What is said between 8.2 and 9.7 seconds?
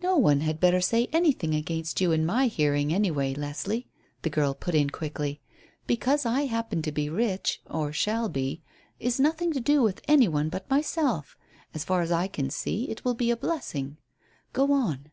be is nothing to